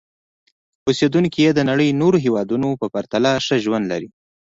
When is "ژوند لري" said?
3.63-4.09